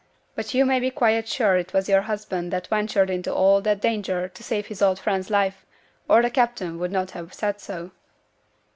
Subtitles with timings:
[0.33, 3.81] But you may be quite sure it was your husband that ventured into all that
[3.81, 5.63] danger to save his old friend's life,
[6.09, 7.91] or the captain would not have said so.'